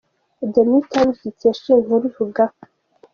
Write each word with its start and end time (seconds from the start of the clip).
The 0.53 0.61
Newtimes 0.69 1.17
dukesha 1.23 1.65
iyi 1.71 1.83
nkuru 1.85 2.03
ivuga 2.11 2.43
Amb. 2.51 2.69